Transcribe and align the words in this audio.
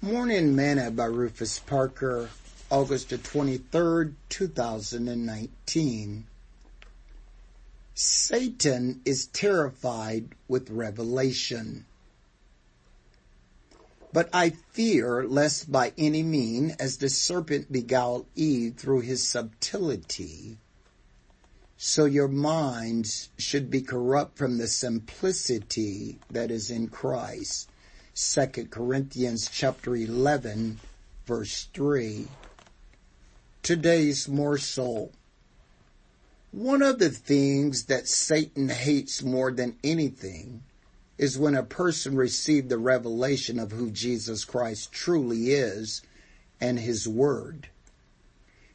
Morning 0.00 0.54
Manna 0.54 0.92
by 0.92 1.06
Rufus 1.06 1.58
Parker, 1.58 2.30
August 2.70 3.08
the 3.10 3.18
23rd, 3.18 4.14
2019. 4.28 6.26
Satan 7.94 9.00
is 9.04 9.26
terrified 9.26 10.28
with 10.46 10.70
revelation. 10.70 11.84
But 14.12 14.30
I 14.32 14.50
fear 14.70 15.24
lest 15.24 15.72
by 15.72 15.92
any 15.98 16.22
mean, 16.22 16.76
as 16.78 16.98
the 16.98 17.10
serpent 17.10 17.72
beguiled 17.72 18.26
Eve 18.36 18.76
through 18.76 19.00
his 19.00 19.28
subtlety, 19.28 20.58
so 21.76 22.04
your 22.04 22.28
minds 22.28 23.30
should 23.36 23.68
be 23.68 23.80
corrupt 23.80 24.38
from 24.38 24.58
the 24.58 24.68
simplicity 24.68 26.20
that 26.30 26.52
is 26.52 26.70
in 26.70 26.86
Christ. 26.86 27.68
2 28.20 28.66
Corinthians 28.68 29.48
chapter 29.48 29.94
11 29.94 30.80
verse 31.24 31.68
3. 31.72 32.26
Today's 33.62 34.26
morsel. 34.26 35.12
One 36.50 36.82
of 36.82 36.98
the 36.98 37.10
things 37.10 37.84
that 37.84 38.08
Satan 38.08 38.70
hates 38.70 39.22
more 39.22 39.52
than 39.52 39.76
anything 39.84 40.64
is 41.16 41.38
when 41.38 41.54
a 41.54 41.62
person 41.62 42.16
receives 42.16 42.68
the 42.68 42.78
revelation 42.78 43.56
of 43.60 43.70
who 43.70 43.88
Jesus 43.88 44.44
Christ 44.44 44.90
truly 44.90 45.52
is 45.52 46.02
and 46.60 46.80
his 46.80 47.06
word. 47.06 47.68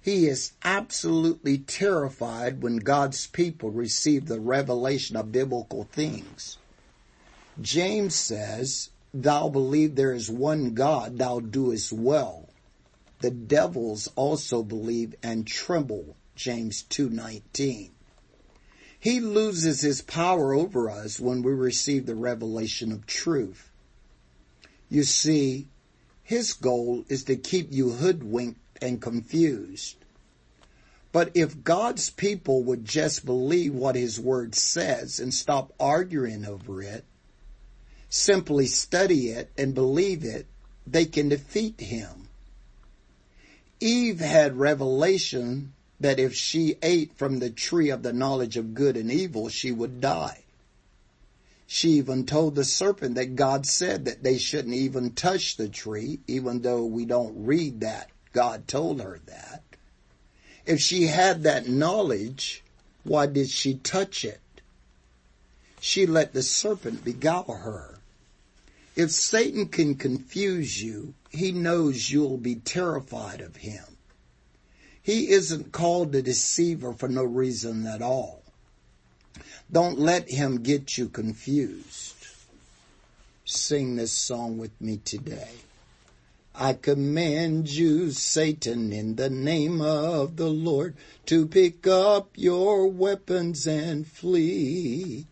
He 0.00 0.28
is 0.28 0.52
absolutely 0.62 1.58
terrified 1.58 2.62
when 2.62 2.76
God's 2.76 3.26
people 3.26 3.72
receive 3.72 4.26
the 4.26 4.38
revelation 4.38 5.16
of 5.16 5.32
biblical 5.32 5.82
things. 5.82 6.58
James 7.60 8.14
says, 8.14 8.90
thou 9.14 9.48
believe 9.48 9.94
there 9.94 10.12
is 10.12 10.30
one 10.30 10.74
God, 10.74 11.18
thou 11.18 11.40
doest 11.40 11.92
well. 11.92 12.48
The 13.20 13.30
devils 13.30 14.08
also 14.16 14.62
believe 14.62 15.14
and 15.22 15.46
tremble, 15.46 16.16
James 16.34 16.82
2:19. 16.82 17.90
He 18.98 19.20
loses 19.20 19.80
his 19.80 20.02
power 20.02 20.54
over 20.54 20.88
us 20.88 21.18
when 21.18 21.42
we 21.42 21.52
receive 21.52 22.06
the 22.06 22.14
revelation 22.14 22.92
of 22.92 23.06
truth. 23.06 23.70
You 24.88 25.02
see, 25.04 25.68
his 26.22 26.52
goal 26.52 27.04
is 27.08 27.24
to 27.24 27.36
keep 27.36 27.72
you 27.72 27.90
hoodwinked 27.90 28.60
and 28.80 29.02
confused. 29.02 29.96
But 31.12 31.30
if 31.34 31.62
God's 31.62 32.10
people 32.10 32.62
would 32.64 32.84
just 32.84 33.26
believe 33.26 33.74
what 33.74 33.96
his 33.96 34.18
word 34.18 34.54
says 34.54 35.20
and 35.20 35.34
stop 35.34 35.72
arguing 35.78 36.44
over 36.46 36.82
it, 36.82 37.04
simply 38.14 38.66
study 38.66 39.28
it 39.28 39.50
and 39.56 39.74
believe 39.74 40.22
it, 40.22 40.46
they 40.86 41.06
can 41.06 41.30
defeat 41.30 41.80
him. 41.80 42.28
Eve 43.80 44.20
had 44.20 44.58
revelation 44.58 45.72
that 45.98 46.20
if 46.20 46.34
she 46.34 46.76
ate 46.82 47.14
from 47.14 47.38
the 47.38 47.48
tree 47.48 47.88
of 47.88 48.02
the 48.02 48.12
knowledge 48.12 48.58
of 48.58 48.74
good 48.74 48.98
and 48.98 49.10
evil, 49.10 49.48
she 49.48 49.72
would 49.72 49.98
die. 50.02 50.42
She 51.66 51.92
even 51.92 52.26
told 52.26 52.54
the 52.54 52.64
serpent 52.64 53.14
that 53.14 53.34
God 53.34 53.64
said 53.64 54.04
that 54.04 54.22
they 54.22 54.36
shouldn't 54.36 54.74
even 54.74 55.12
touch 55.12 55.56
the 55.56 55.70
tree, 55.70 56.20
even 56.26 56.60
though 56.60 56.84
we 56.84 57.06
don't 57.06 57.46
read 57.46 57.80
that. 57.80 58.10
God 58.34 58.68
told 58.68 59.00
her 59.00 59.20
that. 59.24 59.62
If 60.66 60.80
she 60.80 61.06
had 61.06 61.44
that 61.44 61.66
knowledge, 61.66 62.62
why 63.04 63.24
did 63.26 63.48
she 63.48 63.76
touch 63.76 64.22
it? 64.22 64.40
She 65.80 66.04
let 66.04 66.34
the 66.34 66.42
serpent 66.42 67.04
beguile 67.04 67.54
her. 67.62 68.00
If 68.94 69.10
Satan 69.10 69.68
can 69.68 69.94
confuse 69.94 70.82
you, 70.82 71.14
he 71.30 71.50
knows 71.50 72.10
you'll 72.10 72.36
be 72.36 72.56
terrified 72.56 73.40
of 73.40 73.56
him. 73.56 73.84
He 75.02 75.30
isn't 75.30 75.72
called 75.72 76.14
a 76.14 76.22
deceiver 76.22 76.92
for 76.92 77.08
no 77.08 77.24
reason 77.24 77.86
at 77.86 78.02
all. 78.02 78.42
Don't 79.70 79.98
let 79.98 80.30
him 80.30 80.62
get 80.62 80.98
you 80.98 81.08
confused. 81.08 82.14
Sing 83.44 83.96
this 83.96 84.12
song 84.12 84.58
with 84.58 84.78
me 84.80 84.98
today. 84.98 85.48
I 86.54 86.74
command 86.74 87.70
you, 87.70 88.10
Satan, 88.10 88.92
in 88.92 89.16
the 89.16 89.30
name 89.30 89.80
of 89.80 90.36
the 90.36 90.50
Lord, 90.50 90.94
to 91.26 91.46
pick 91.46 91.86
up 91.86 92.28
your 92.36 92.86
weapons 92.88 93.66
and 93.66 94.06
flee. 94.06 95.26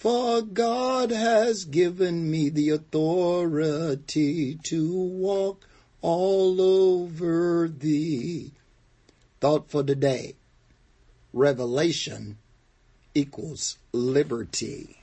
For 0.00 0.40
God 0.40 1.10
has 1.10 1.66
given 1.66 2.30
me 2.30 2.48
the 2.48 2.70
authority 2.70 4.54
to 4.62 4.94
walk 4.94 5.68
all 6.00 6.58
over 6.58 7.68
thee. 7.68 8.52
Thought 9.42 9.70
for 9.70 9.82
today. 9.82 10.36
Revelation 11.34 12.38
equals 13.14 13.76
liberty. 13.92 15.02